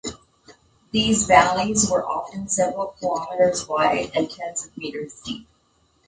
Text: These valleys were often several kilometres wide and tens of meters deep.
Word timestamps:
These 0.89 1.27
valleys 1.27 1.87
were 1.87 2.03
often 2.03 2.49
several 2.49 2.95
kilometres 2.99 3.67
wide 3.67 4.09
and 4.15 4.31
tens 4.31 4.65
of 4.65 4.75
meters 4.75 5.21
deep. 5.23 5.47